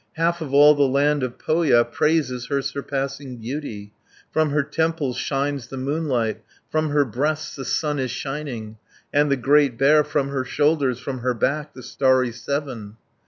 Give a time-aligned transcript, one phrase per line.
[0.13, 3.93] Half of all the land of Pohja Praises her surpassing beauty.
[4.31, 8.77] From her temples shines the moonlight, From her breasts the sun is shining,
[9.13, 12.97] 90 And the Great Bear from her shoulders, From her back the starry Seven.